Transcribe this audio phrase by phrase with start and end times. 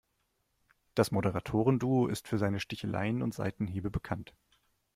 [0.95, 4.33] Das Moderatoren-Duo ist für seine Sticheleien und Seitenhiebe bekannt.